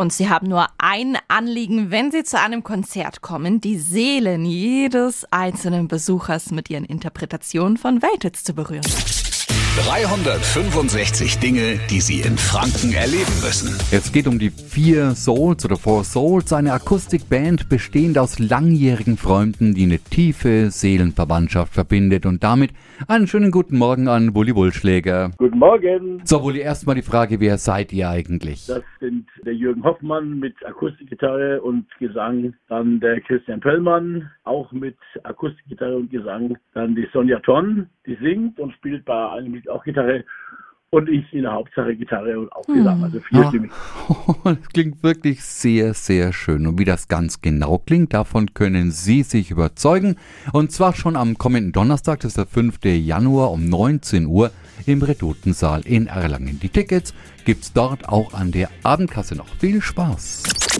Und 0.00 0.14
sie 0.14 0.30
haben 0.30 0.48
nur 0.48 0.66
ein 0.78 1.18
Anliegen, 1.28 1.90
wenn 1.90 2.10
sie 2.10 2.24
zu 2.24 2.40
einem 2.40 2.64
Konzert 2.64 3.20
kommen, 3.20 3.60
die 3.60 3.76
Seelen 3.78 4.46
jedes 4.46 5.30
einzelnen 5.30 5.88
Besuchers 5.88 6.52
mit 6.52 6.70
ihren 6.70 6.86
Interpretationen 6.86 7.76
von 7.76 8.00
Welthits 8.00 8.42
zu 8.42 8.54
berühren. 8.54 8.80
365 9.86 11.38
Dinge, 11.38 11.78
die 11.88 12.00
Sie 12.00 12.20
in 12.20 12.36
Franken 12.36 12.92
erleben 12.92 13.32
müssen. 13.42 13.70
Es 13.90 14.12
geht 14.12 14.26
um 14.26 14.38
die 14.38 14.50
Vier 14.50 15.12
Souls 15.12 15.64
oder 15.64 15.76
Four 15.76 16.04
Souls, 16.04 16.52
eine 16.52 16.74
Akustikband 16.74 17.70
bestehend 17.70 18.18
aus 18.18 18.38
langjährigen 18.38 19.16
Freunden, 19.16 19.72
die 19.72 19.84
eine 19.84 19.98
tiefe 19.98 20.70
Seelenverwandtschaft 20.70 21.72
verbindet 21.72 22.26
und 22.26 22.44
damit 22.44 22.72
einen 23.08 23.26
schönen 23.26 23.50
guten 23.50 23.78
Morgen 23.78 24.08
an 24.08 24.34
Bulli 24.34 24.52
Bullschläger. 24.52 25.30
Guten 25.38 25.58
Morgen. 25.58 26.20
So, 26.24 26.40
Bulli, 26.40 26.60
erstmal 26.60 26.96
die 26.96 27.02
Frage, 27.02 27.40
wer 27.40 27.56
seid 27.56 27.92
ihr 27.94 28.10
eigentlich? 28.10 28.66
Das 28.66 28.82
sind 29.00 29.26
der 29.46 29.54
Jürgen 29.54 29.82
Hoffmann 29.82 30.38
mit 30.38 30.54
Akustikgitarre 30.66 31.62
und 31.62 31.86
Gesang, 31.98 32.54
dann 32.68 33.00
der 33.00 33.20
Christian 33.22 33.60
Pöllmann, 33.60 34.30
auch 34.44 34.70
mit 34.72 34.96
Akustikgitarre 35.22 35.96
und 35.96 36.10
Gesang, 36.10 36.58
dann 36.74 36.94
die 36.94 37.08
Sonja 37.12 37.40
Tonn, 37.40 37.88
die 38.06 38.16
singt 38.16 38.58
und 38.58 38.72
spielt 38.74 39.04
bei 39.06 39.30
einem 39.30 39.54
Lied 39.54 39.69
auch 39.70 39.84
Gitarre 39.84 40.24
und 40.90 41.08
ich 41.08 41.32
in 41.32 41.42
der 41.42 41.52
Hauptsache 41.52 41.94
Gitarre 41.94 42.38
und 42.38 42.52
auch 42.52 42.66
Gesang, 42.66 43.02
also 43.02 43.20
vierstimmig. 43.20 43.70
Das 44.44 44.68
klingt 44.72 45.02
wirklich 45.02 45.42
sehr, 45.42 45.94
sehr 45.94 46.32
schön. 46.32 46.66
Und 46.66 46.78
wie 46.78 46.84
das 46.84 47.08
ganz 47.08 47.40
genau 47.40 47.78
klingt, 47.78 48.12
davon 48.12 48.54
können 48.54 48.90
Sie 48.90 49.22
sich 49.22 49.50
überzeugen. 49.50 50.16
Und 50.52 50.72
zwar 50.72 50.94
schon 50.94 51.16
am 51.16 51.38
kommenden 51.38 51.72
Donnerstag, 51.72 52.20
das 52.20 52.30
ist 52.30 52.38
der 52.38 52.46
5. 52.46 52.78
Januar 52.84 53.52
um 53.52 53.68
19 53.68 54.26
Uhr 54.26 54.50
im 54.86 55.02
Redutensaal 55.02 55.82
in 55.86 56.08
Erlangen. 56.08 56.58
Die 56.60 56.68
Tickets 56.68 57.14
gibt's 57.44 57.72
dort 57.72 58.08
auch 58.08 58.34
an 58.34 58.50
der 58.50 58.68
Abendkasse 58.82 59.36
noch. 59.36 59.48
Viel 59.58 59.80
Spaß! 59.80 60.79